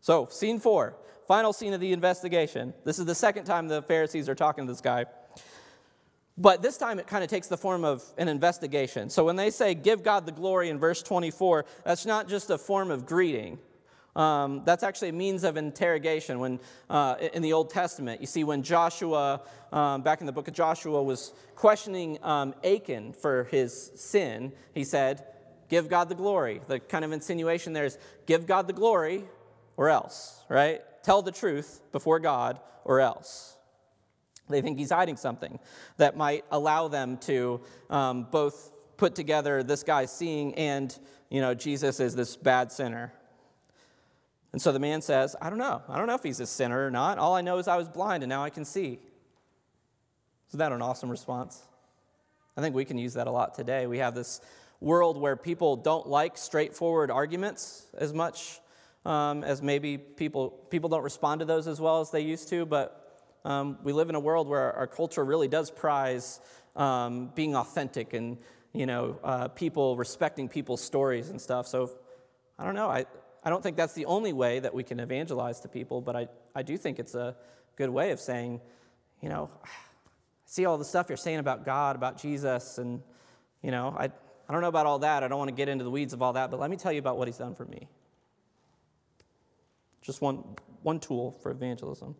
[0.00, 0.96] So, scene four,
[1.28, 2.74] final scene of the investigation.
[2.84, 5.04] This is the second time the Pharisees are talking to this guy.
[6.36, 9.08] But this time it kind of takes the form of an investigation.
[9.08, 12.58] So when they say, give God the glory in verse 24, that's not just a
[12.58, 13.58] form of greeting.
[14.16, 16.40] Um, that's actually a means of interrogation.
[16.40, 16.58] When
[16.90, 20.54] uh, in the Old Testament, you see when Joshua, um, back in the book of
[20.54, 25.24] Joshua, was questioning um, Achan for his sin, he said,
[25.74, 26.60] give God the glory.
[26.68, 29.24] The kind of insinuation there is give God the glory
[29.76, 30.80] or else, right?
[31.02, 33.56] Tell the truth before God or else.
[34.48, 35.58] They think he's hiding something
[35.96, 37.60] that might allow them to
[37.90, 40.96] um, both put together this guy's seeing and,
[41.28, 43.12] you know, Jesus is this bad sinner.
[44.52, 45.82] And so the man says, I don't know.
[45.88, 47.18] I don't know if he's a sinner or not.
[47.18, 49.00] All I know is I was blind and now I can see.
[50.50, 51.60] Isn't that an awesome response?
[52.56, 53.88] I think we can use that a lot today.
[53.88, 54.40] We have this
[54.80, 58.60] world where people don't like straightforward arguments as much
[59.04, 62.64] um, as maybe people, people don't respond to those as well as they used to,
[62.64, 63.04] but
[63.44, 66.40] um, we live in a world where our, culture really does prize
[66.76, 68.38] um, being authentic and
[68.72, 71.66] you know uh, people respecting people's stories and stuff.
[71.66, 71.90] So
[72.58, 72.88] I don't know.
[72.88, 73.04] I,
[73.44, 76.28] I don't think that's the only way that we can evangelize to people, but I,
[76.54, 77.36] I do think it's a
[77.76, 78.60] good way of saying,
[79.20, 79.68] you know, I
[80.46, 83.02] see all the stuff you're saying about God, about Jesus, and
[83.62, 84.10] you know, I,
[84.48, 85.22] I don't know about all that.
[85.22, 86.92] I don't want to get into the weeds of all that, but let me tell
[86.92, 87.88] you about what he's done for me.
[90.02, 90.44] Just one,
[90.82, 92.14] one tool for evangelism.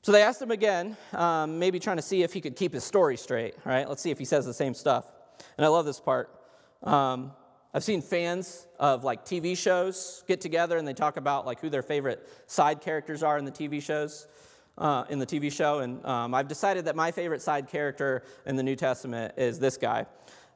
[0.00, 2.84] So they asked him again, um, maybe trying to see if he could keep his
[2.84, 3.88] story straight, right?
[3.88, 5.04] Let's see if he says the same stuff.
[5.58, 6.30] And I love this part.
[6.82, 7.32] Um,
[7.74, 11.68] I've seen fans of like TV shows get together and they talk about like who
[11.68, 14.28] their favorite side characters are in the TV shows,
[14.78, 15.80] uh, in the TV show.
[15.80, 19.76] And um, I've decided that my favorite side character in the New Testament is this
[19.76, 20.06] guy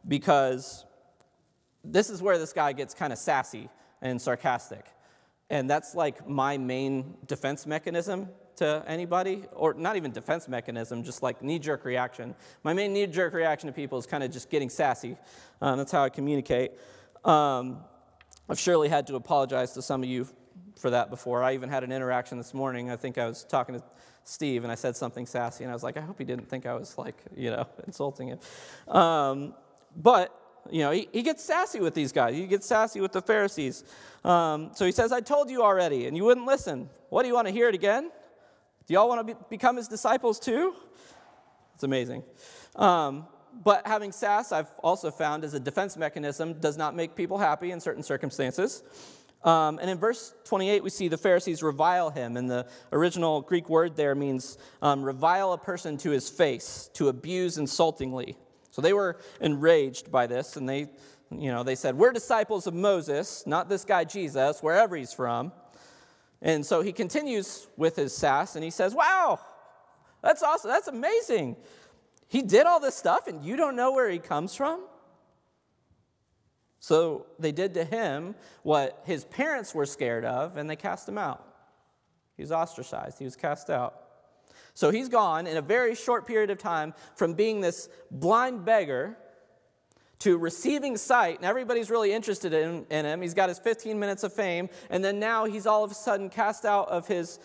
[0.07, 0.85] because
[1.85, 3.69] this is where this guy gets kind of sassy
[4.03, 4.87] and sarcastic.
[5.49, 11.23] And that's like my main defense mechanism to anybody, or not even defense mechanism, just
[11.23, 12.35] like knee jerk reaction.
[12.63, 15.17] My main knee jerk reaction to people is kind of just getting sassy.
[15.63, 16.73] Um, that's how I communicate.
[17.25, 17.79] Um,
[18.49, 20.29] I've surely had to apologize to some of you
[20.77, 21.43] for that before.
[21.43, 22.91] I even had an interaction this morning.
[22.91, 23.83] I think I was talking to
[24.25, 26.67] Steve and I said something sassy, and I was like, I hope he didn't think
[26.67, 28.39] I was like, you know, insulting him.
[28.89, 29.55] Um,
[29.97, 30.37] but
[30.71, 32.35] you know, he, he gets sassy with these guys.
[32.35, 33.85] He gets sassy with the Pharisees.
[34.25, 36.91] Um, so he says, I told you already, and you wouldn't listen.
[37.09, 38.11] What do you want to hear it again?
[38.87, 40.75] Do y'all want to be, become his disciples too?
[41.75, 42.23] It's amazing.
[42.77, 43.27] Um,
[43.65, 47.73] but having sass, I've also found, as a defense mechanism, does not make people happy
[47.73, 48.83] in certain circumstances.
[49.43, 52.37] Um, and in verse 28, we see the Pharisees revile him.
[52.37, 57.09] And the original Greek word there means um, revile a person to his face, to
[57.09, 58.37] abuse insultingly.
[58.71, 60.89] So they were enraged by this, and they
[61.31, 65.53] You know, they said, We're disciples of Moses, not this guy Jesus, wherever he's from.
[66.43, 69.39] And so he continues with his sass and he says, Wow,
[70.23, 70.71] that's awesome.
[70.71, 71.57] That's amazing.
[72.29, 74.85] He did all this stuff and you don't know where he comes from?
[76.79, 81.19] So they did to him what his parents were scared of and they cast him
[81.19, 81.45] out.
[82.37, 84.10] He was ostracized, he was cast out.
[84.75, 89.17] So he's gone in a very short period of time from being this blind beggar
[90.21, 93.23] to receiving sight, and everybody's really interested in, in, him.
[93.23, 96.29] He's got his 15 minutes of fame, and then now he's all of a sudden
[96.29, 97.39] cast out of his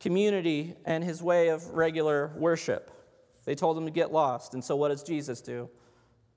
[0.00, 2.90] community and his way of regular worship.
[3.44, 5.68] They told him to get lost, and so what does Jesus do?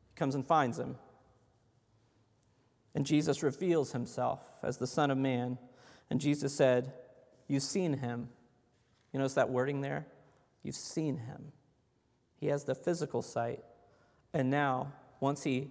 [0.10, 0.98] He comes and finds him.
[2.94, 5.58] And Jesus reveals himself as the Son of Man.
[6.10, 6.94] And Jesus said,
[7.48, 8.30] You've seen him.
[9.12, 10.08] You notice that wording there?
[10.66, 11.52] You've seen him.
[12.40, 13.64] He has the physical sight.
[14.34, 15.70] And now, once he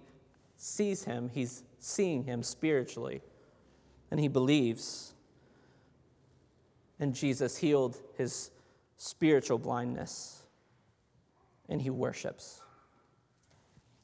[0.55, 3.21] sees him, he's seeing him spiritually.
[4.09, 5.13] And he believes.
[6.97, 8.51] And Jesus healed his
[8.95, 10.43] spiritual blindness.
[11.67, 12.61] And he worships.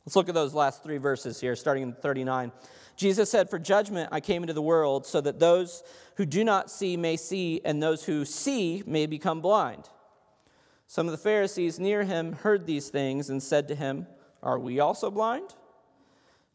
[0.06, 2.52] Let's look at those last three verses here, starting in 39.
[2.98, 5.84] Jesus said, For judgment I came into the world, so that those
[6.16, 9.88] who do not see may see, and those who see may become blind.
[10.92, 14.08] Some of the Pharisees near him heard these things and said to him,
[14.44, 15.56] Are we also blind?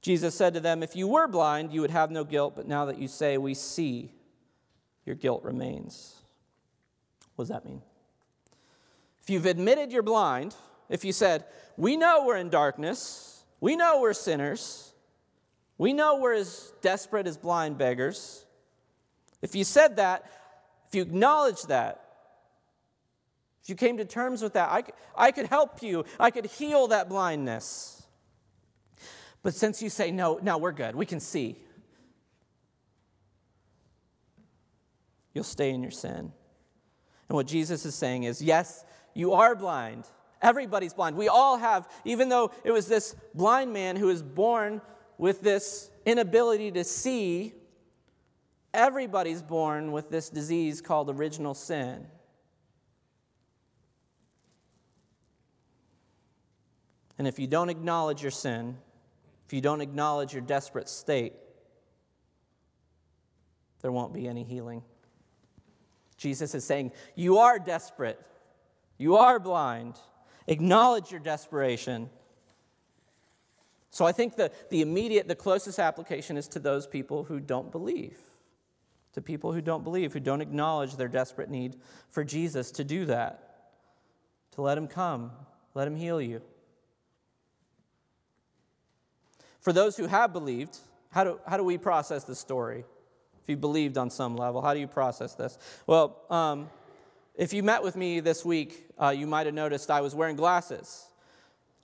[0.02, 2.84] Jesus said to them, If you were blind, you would have no guilt, but now
[2.84, 4.12] that you say, We see,
[5.06, 6.16] your guilt remains.
[7.34, 7.80] What does that mean?
[9.22, 10.54] If you've admitted you're blind,
[10.90, 11.46] if you said,
[11.78, 14.92] We know we're in darkness, we know we're sinners,
[15.78, 18.44] we know we're as desperate as blind beggars.
[19.40, 20.30] If you said that,
[20.88, 22.05] if you acknowledge that,
[23.66, 24.84] if you came to terms with that, I,
[25.16, 28.06] I could help you, I could heal that blindness.
[29.42, 31.58] But since you say, no, no, we're good, we can see,
[35.34, 36.32] you'll stay in your sin.
[37.28, 40.04] And what Jesus is saying is, yes, you are blind.
[40.40, 41.16] Everybody's blind.
[41.16, 44.80] We all have, even though it was this blind man who was born
[45.18, 47.52] with this inability to see,
[48.72, 52.06] everybody's born with this disease called original sin.
[57.18, 58.76] And if you don't acknowledge your sin,
[59.46, 61.32] if you don't acknowledge your desperate state,
[63.80, 64.82] there won't be any healing.
[66.16, 68.20] Jesus is saying, You are desperate.
[68.98, 69.94] You are blind.
[70.46, 72.08] Acknowledge your desperation.
[73.90, 77.70] So I think the, the immediate, the closest application is to those people who don't
[77.70, 78.18] believe.
[79.14, 81.76] To people who don't believe, who don't acknowledge their desperate need
[82.10, 83.70] for Jesus to do that,
[84.52, 85.32] to let him come,
[85.74, 86.42] let him heal you.
[89.66, 90.78] For those who have believed,
[91.10, 92.84] how do, how do we process this story?
[93.42, 95.58] If you believed on some level, how do you process this?
[95.88, 96.70] Well, um,
[97.34, 100.36] if you met with me this week, uh, you might have noticed I was wearing
[100.36, 101.08] glasses.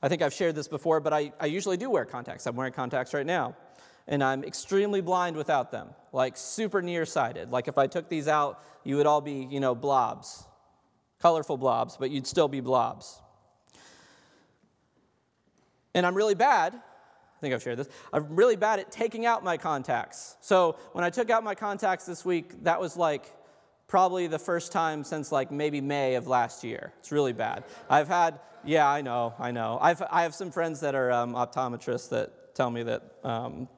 [0.01, 2.47] I think I've shared this before, but I, I usually do wear contacts.
[2.47, 3.57] I'm wearing contacts right now.
[4.07, 7.51] And I'm extremely blind without them, like super nearsighted.
[7.51, 10.45] Like if I took these out, you would all be, you know, blobs,
[11.21, 13.21] colorful blobs, but you'd still be blobs.
[15.97, 16.81] And I'm really bad.
[17.43, 17.89] I think I've shared this.
[18.13, 20.37] I'm really bad at taking out my contacts.
[20.41, 23.27] So when I took out my contacts this week, that was like
[23.89, 26.93] probably the first time since like maybe May of last year.
[27.01, 27.65] It's really bad.
[27.91, 29.79] I've had yeah, I know, I know.
[29.81, 33.69] I've, I have some friends that are um, optometrists that tell me that, um,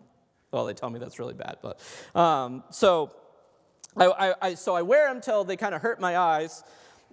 [0.51, 1.57] well, they tell me that's really bad.
[1.63, 1.81] But
[2.19, 3.13] um, so,
[3.97, 6.65] I, I, I, so I wear them till they kind of hurt my eyes,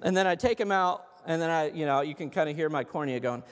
[0.02, 2.56] and then I take them out, and then I, you know, you can kind of
[2.56, 3.44] hear my cornea going.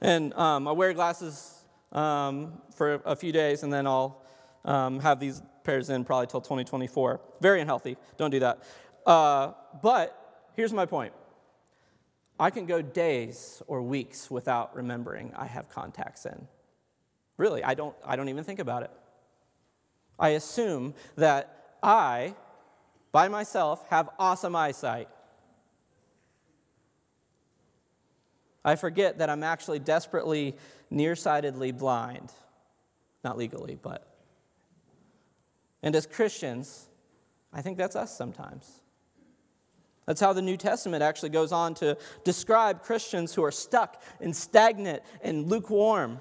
[0.00, 4.22] And um, I wear glasses um, for a few days, and then I'll
[4.64, 7.20] um, have these pairs in probably till 2024.
[7.40, 7.96] Very unhealthy.
[8.16, 8.62] Don't do that.
[9.06, 11.12] Uh, but here's my point
[12.38, 16.48] I can go days or weeks without remembering I have contacts in.
[17.36, 18.90] Really, I don't, I don't even think about it.
[20.18, 22.34] I assume that I,
[23.12, 25.08] by myself, have awesome eyesight.
[28.64, 30.56] I forget that I'm actually desperately
[30.90, 32.32] nearsightedly blind.
[33.24, 34.06] Not legally, but.
[35.82, 36.88] And as Christians,
[37.52, 38.80] I think that's us sometimes.
[40.06, 44.34] That's how the New Testament actually goes on to describe Christians who are stuck and
[44.34, 46.20] stagnant and lukewarm.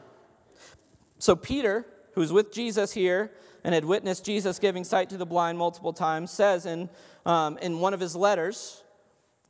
[1.18, 3.32] So, Peter, who's with Jesus here
[3.64, 6.90] and had witnessed Jesus giving sight to the blind multiple times, says in,
[7.26, 8.84] um, in one of his letters,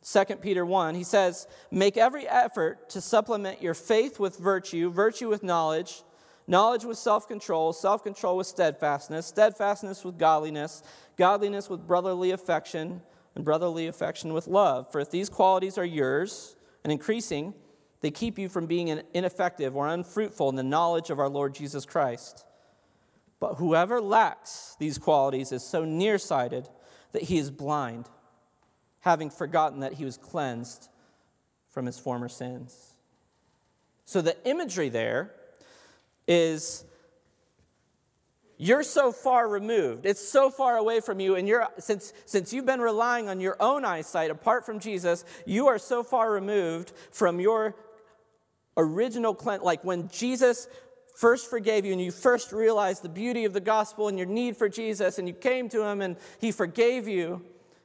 [0.04, 5.28] 2 Peter 1, he says, Make every effort to supplement your faith with virtue, virtue
[5.28, 6.04] with knowledge,
[6.48, 10.84] knowledge with self control, self control with steadfastness, steadfastness with godliness,
[11.18, 13.02] godliness with brotherly affection,
[13.36, 14.92] and brotherly affection with love.
[14.92, 17.54] For if these qualities are yours and increasing,
[18.02, 21.86] they keep you from being ineffective or unfruitful in the knowledge of our Lord Jesus
[21.86, 22.46] Christ.
[23.40, 26.68] But whoever lacks these qualities is so nearsighted
[27.12, 28.08] that he is blind,
[29.02, 30.90] having forgotten that he was cleansed
[31.70, 32.94] from his former sins.
[34.06, 35.32] So the imagery there
[36.28, 36.84] is
[38.62, 40.06] you're so far removed.
[40.06, 41.36] It's so far away from you.
[41.36, 45.68] And you're, since, since you've been relying on your own eyesight apart from Jesus, you
[45.68, 47.74] are so far removed from your
[48.76, 49.64] original cleanse.
[49.64, 50.68] Like when Jesus
[51.16, 54.58] first forgave you and you first realized the beauty of the gospel and your need
[54.58, 57.42] for Jesus and you came to him and he forgave you,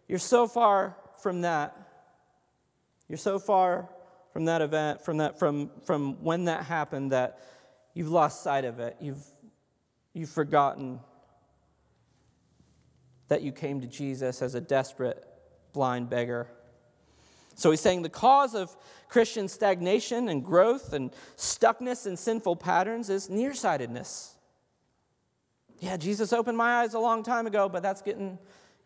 [0.09, 1.77] you're so far from that.
[3.09, 3.89] You're so far
[4.33, 7.41] from that event, from, that, from, from when that happened, that
[7.95, 8.97] you've lost sight of it.
[9.01, 9.25] You've,
[10.13, 11.01] you've forgotten
[13.29, 15.25] that you came to Jesus as a desperate,
[15.73, 16.49] blind beggar.
[17.55, 18.77] So he's saying the cause of
[19.09, 24.35] Christian stagnation and growth and stuckness in sinful patterns is nearsightedness.
[25.79, 28.39] Yeah, Jesus opened my eyes a long time ago, but that's getting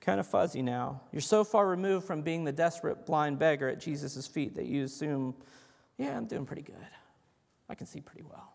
[0.08, 1.02] kind of fuzzy now.
[1.12, 4.84] You're so far removed from being the desperate blind beggar at Jesus' feet that you
[4.84, 5.34] assume,
[5.98, 6.76] yeah, I'm doing pretty good.
[7.68, 8.54] I can see pretty well.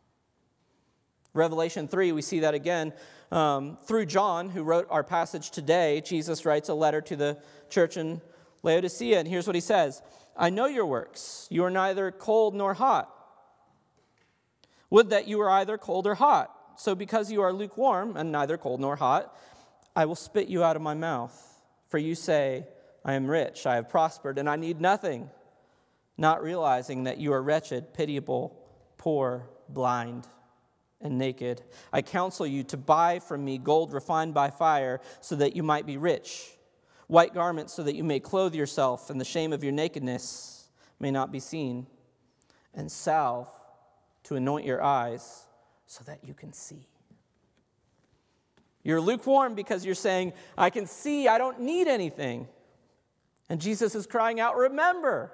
[1.36, 2.92] Revelation 3, we see that again.
[3.32, 7.38] Um, through John, who wrote our passage today, Jesus writes a letter to the
[7.70, 8.20] church in
[8.64, 10.02] Laodicea, and here's what he says
[10.36, 11.48] I know your works.
[11.52, 13.14] You are neither cold nor hot.
[14.90, 16.50] Would that you were either cold or hot.
[16.78, 19.38] So, because you are lukewarm and neither cold nor hot,
[19.96, 21.38] I will spit you out of my mouth.
[21.88, 22.66] For you say,
[23.06, 25.30] I am rich, I have prospered, and I need nothing,
[26.18, 28.58] not realizing that you are wretched, pitiable,
[28.98, 30.28] poor, blind,
[31.02, 31.62] and naked.
[31.92, 35.86] I counsel you to buy from me gold refined by fire, so that you might
[35.86, 36.58] be rich
[37.08, 40.70] white garments so that you may clothe yourself, and the shame of your nakedness
[41.00, 41.86] may not be seen,
[42.74, 43.50] and salve
[44.24, 45.46] to anoint your eyes
[45.86, 46.88] so that you can see.
[48.84, 52.48] You're lukewarm because you're saying, I can see, I don't need anything.
[53.50, 55.32] And Jesus is crying out, Remember,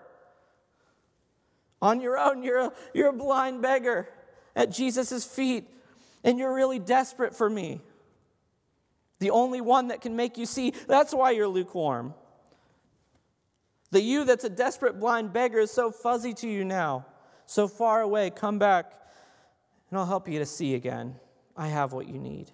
[1.81, 4.09] on your own, you're a, you're a blind beggar
[4.55, 5.67] at Jesus' feet,
[6.23, 7.81] and you're really desperate for me
[9.19, 10.73] the only one that can make you see.
[10.87, 12.13] That's why you're lukewarm.
[13.91, 17.05] The you that's a desperate blind beggar is so fuzzy to you now,
[17.45, 18.29] so far away.
[18.29, 18.93] Come back,
[19.89, 21.15] and I'll help you to see again.
[21.57, 22.51] I have what you need.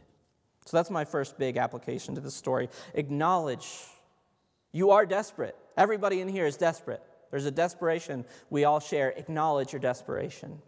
[0.65, 2.69] So that's my first big application to the story.
[2.95, 3.67] Acknowledge
[4.71, 5.55] you are desperate.
[5.77, 7.01] Everybody in here is desperate.
[7.31, 9.09] There's a desperation we all share.
[9.09, 10.61] Acknowledge your desperation.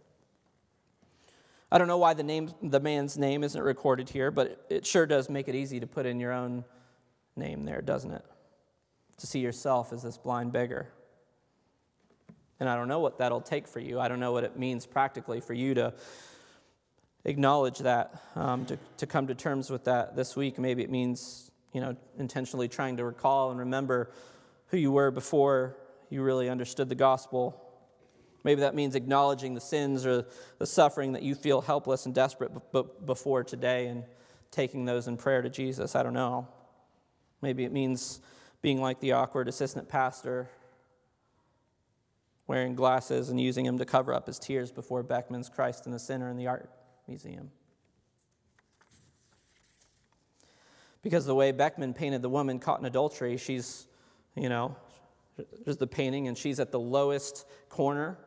[1.70, 5.04] I don't know why the, name, the man's name isn't recorded here, but it sure
[5.04, 6.64] does make it easy to put in your own
[7.36, 8.24] name there, doesn't it?
[9.18, 10.88] To see yourself as this blind beggar.
[12.60, 14.00] And I don't know what that'll take for you.
[14.00, 15.92] I don't know what it means practically for you to
[17.24, 20.58] acknowledge that, um, to, to come to terms with that this week.
[20.58, 24.10] Maybe it means, you know, intentionally trying to recall and remember
[24.68, 25.76] who you were before
[26.10, 27.68] you really understood the gospel
[28.44, 30.24] Maybe that means acknowledging the sins or
[30.58, 32.50] the suffering that you feel helpless and desperate
[33.04, 34.04] before today and
[34.50, 35.96] taking those in prayer to Jesus.
[35.96, 36.48] I don't know.
[37.42, 38.20] Maybe it means
[38.62, 40.48] being like the awkward assistant pastor,
[42.46, 45.98] wearing glasses and using them to cover up his tears before Beckmann's Christ and the
[45.98, 46.70] Sinner in the art
[47.08, 47.50] museum.
[51.02, 53.86] Because the way Beckmann painted the woman caught in adultery, she's,
[54.36, 54.76] you know,
[55.64, 58.18] there's the painting, and she's at the lowest corner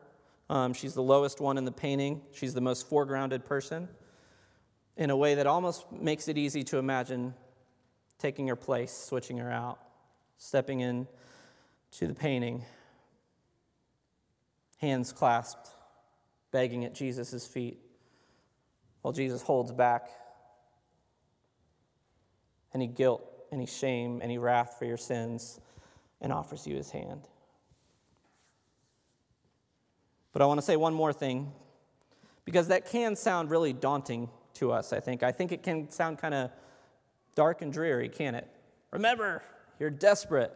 [0.52, 2.20] um, she's the lowest one in the painting.
[2.32, 3.88] She's the most foregrounded person
[4.98, 7.32] in a way that almost makes it easy to imagine
[8.18, 9.78] taking her place, switching her out,
[10.36, 11.08] stepping in
[11.92, 12.66] to the painting,
[14.76, 15.70] hands clasped,
[16.50, 17.78] begging at Jesus' feet,
[19.02, 20.08] while Jesus holds back
[22.74, 23.22] any guilt,
[23.52, 25.60] any shame, any wrath for your sins,
[26.20, 27.28] and offers you his hand.
[30.32, 31.52] But I want to say one more thing,
[32.44, 35.22] because that can sound really daunting to us, I think.
[35.22, 36.50] I think it can sound kind of
[37.34, 38.48] dark and dreary, can it?
[38.90, 39.42] Remember,
[39.78, 40.52] you're desperate.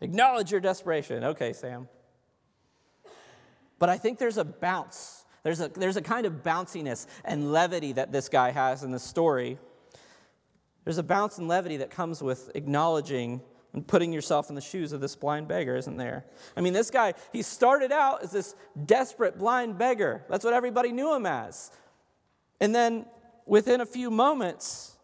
[0.00, 1.24] Acknowledge your desperation.
[1.24, 1.88] Okay, Sam.
[3.78, 5.19] But I think there's a bounce.
[5.42, 8.98] There's a, there's a kind of bounciness and levity that this guy has in the
[8.98, 9.58] story.
[10.84, 13.40] There's a bounce and levity that comes with acknowledging
[13.72, 16.24] and putting yourself in the shoes of this blind beggar, isn't there?
[16.56, 18.54] I mean, this guy, he started out as this
[18.86, 20.24] desperate blind beggar.
[20.28, 21.70] That's what everybody knew him as.
[22.60, 23.06] And then
[23.46, 24.96] within a few moments,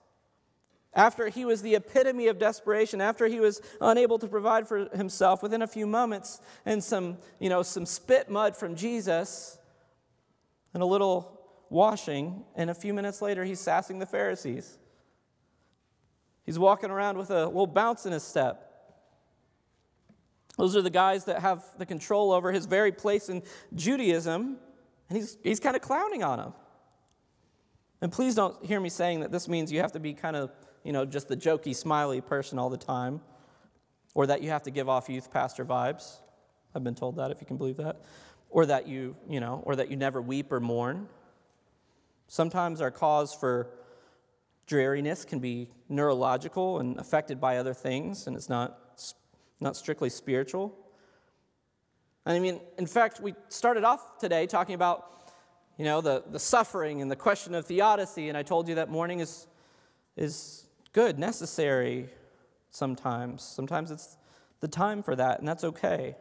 [0.95, 5.43] after he was the epitome of desperation, after he was unable to provide for himself,
[5.43, 9.56] within a few moments, and some, you know, some spit mud from Jesus,
[10.77, 14.77] and a little washing, and a few minutes later, he's sassing the Pharisees.
[16.45, 18.63] He's walking around with a little bounce in his step.
[20.59, 23.43] Those are the guys that have the control over his very place in
[23.75, 24.59] Judaism,
[25.09, 26.53] and he's, he's kind of clowning on them.
[28.03, 30.53] And please don't hear me saying that this means you have to be kind of,
[30.85, 33.23] you know, just the jokey, smiley person all the time,
[34.15, 36.17] or that you have to give off youth pastor vibes.
[36.75, 38.03] I've been told that, if you can believe that.
[38.51, 41.09] Or that you, you know, or that you never weep or mourn.
[42.29, 43.69] Sometimes our cause for
[44.67, 48.79] dreariness can be neurological and affected by other things, and it's not,
[49.61, 50.77] not strictly spiritual.
[52.25, 55.17] I mean, in fact, we started off today talking about
[55.77, 58.29] you know, the, the suffering and the question of theodicy.
[58.29, 59.47] And I told you that mourning is,
[60.17, 62.09] is good, necessary
[62.71, 63.43] sometimes.
[63.43, 64.17] Sometimes it's
[64.61, 66.17] the time for that, and that's okay.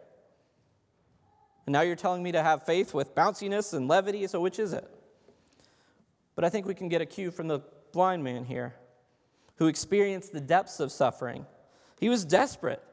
[1.65, 4.73] And now you're telling me to have faith with bounciness and levity, so which is
[4.73, 4.87] it?
[6.35, 7.61] But I think we can get a cue from the
[7.91, 8.75] blind man here
[9.57, 11.45] who experienced the depths of suffering.
[11.99, 12.83] He was desperate.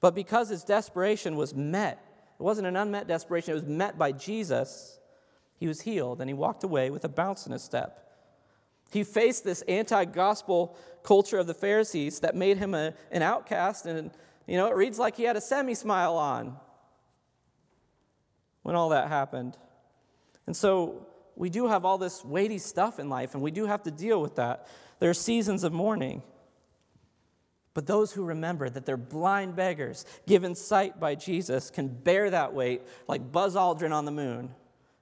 [0.00, 2.04] But because his desperation was met
[2.40, 4.98] it wasn't an unmet desperation, it was met by Jesus.
[5.58, 7.98] He was healed and he walked away with a bounce in his step.
[8.90, 13.84] He faced this anti gospel culture of the Pharisees that made him a, an outcast,
[13.84, 14.10] and
[14.46, 16.56] you know, it reads like he had a semi smile on
[18.62, 19.56] when all that happened.
[20.46, 21.06] And so
[21.36, 24.20] we do have all this weighty stuff in life, and we do have to deal
[24.20, 24.68] with that.
[24.98, 26.22] There are seasons of mourning.
[27.72, 32.52] But those who remember that they're blind beggars given sight by Jesus can bear that
[32.52, 34.54] weight like Buzz Aldrin on the moon.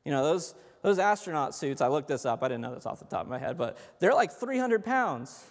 [0.04, 2.98] You know, those, those astronaut suits, I looked this up, I didn't know this off
[2.98, 5.44] the top of my head, but they're like 300 pounds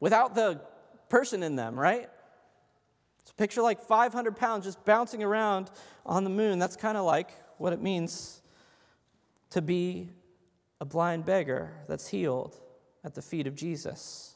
[0.00, 0.60] without the
[1.08, 2.10] person in them, right?
[3.28, 5.70] So picture like 500 pounds just bouncing around
[6.06, 6.58] on the moon.
[6.58, 8.40] That's kind of like what it means
[9.50, 10.08] to be
[10.80, 12.58] a blind beggar that's healed
[13.04, 14.34] at the feet of Jesus.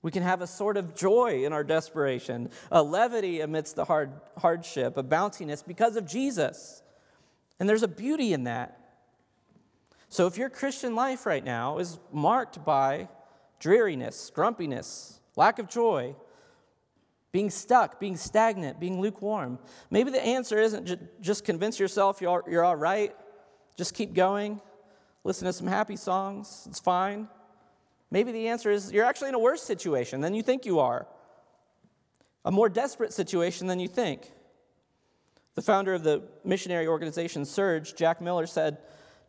[0.00, 4.12] We can have a sort of joy in our desperation, a levity amidst the hard,
[4.38, 6.84] hardship, a bounciness because of Jesus.
[7.58, 8.78] And there's a beauty in that.
[10.08, 13.08] So if your Christian life right now is marked by
[13.58, 16.14] dreariness, grumpiness, lack of joy,
[17.32, 19.58] being stuck, being stagnant, being lukewarm,
[19.90, 23.14] maybe the answer isn't just convince yourself you're, you're all right,
[23.76, 24.60] just keep going,
[25.24, 27.28] listen to some happy songs, it's fine.
[28.10, 31.06] Maybe the answer is you're actually in a worse situation than you think you are,
[32.44, 34.30] a more desperate situation than you think.
[35.54, 38.78] The founder of the missionary organization Serge, Jack Miller, said,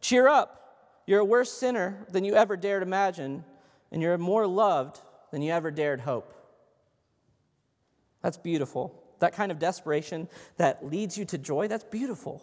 [0.02, 0.60] Cheer up.
[1.06, 3.44] You're a worse sinner than you ever dared imagine,
[3.92, 5.00] and you're more loved
[5.32, 6.34] than you ever dared hope.
[8.24, 9.04] That's beautiful.
[9.20, 12.42] That kind of desperation that leads you to joy, that's beautiful.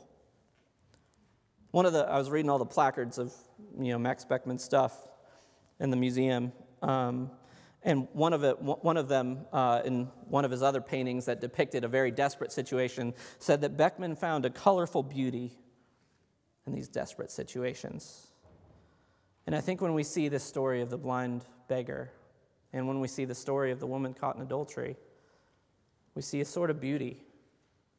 [1.73, 3.33] One of the, I was reading all the placards of,
[3.79, 4.97] you know, Max Beckmann stuff
[5.79, 6.53] in the museum.
[6.83, 7.31] Um,
[7.83, 11.41] and one of, it, one of them, uh, in one of his other paintings that
[11.41, 15.53] depicted a very desperate situation, said that Beckmann found a colorful beauty
[16.67, 18.27] in these desperate situations.
[19.47, 22.11] And I think when we see this story of the blind beggar,
[22.73, 24.97] and when we see the story of the woman caught in adultery,
[26.15, 27.23] we see a sort of beauty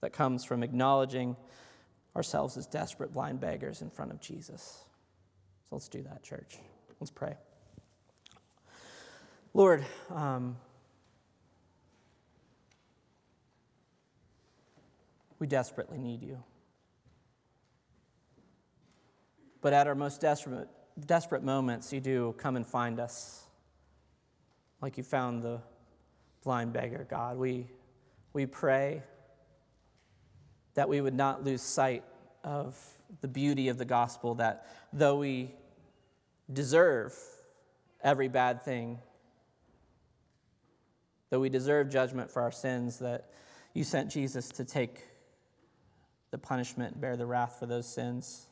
[0.01, 1.35] that comes from acknowledging
[2.15, 4.83] ourselves as desperate blind beggars in front of Jesus.
[5.69, 6.57] So let's do that, church.
[6.99, 7.35] Let's pray.
[9.53, 10.57] Lord, um,
[15.39, 16.41] we desperately need you.
[19.61, 20.67] But at our most desperate,
[21.05, 23.43] desperate moments, you do come and find us,
[24.81, 25.61] like you found the
[26.43, 27.37] blind beggar, God.
[27.37, 27.67] We,
[28.33, 29.03] we pray
[30.73, 32.03] that we would not lose sight
[32.43, 32.77] of
[33.21, 35.51] the beauty of the gospel, that though we
[36.51, 37.13] deserve
[38.03, 38.99] every bad thing,
[41.31, 43.29] Though we deserve judgment for our sins, that
[43.73, 45.05] you sent Jesus to take
[46.29, 48.47] the punishment, bear the wrath for those sins.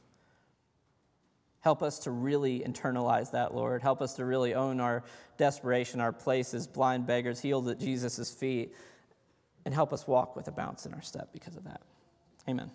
[1.59, 3.81] Help us to really internalize that, Lord.
[3.81, 5.03] Help us to really own our
[5.37, 8.73] desperation, our place as blind beggars healed at Jesus' feet,
[9.65, 11.81] and help us walk with a bounce in our step because of that.
[12.47, 12.71] Amen.